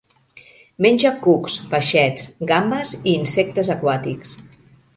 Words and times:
Menja 0.85 1.11
cucs, 1.25 1.57
peixets, 1.75 2.25
gambes 2.53 2.97
i 3.01 3.15
insectes 3.19 3.73
aquàtics. 3.77 4.37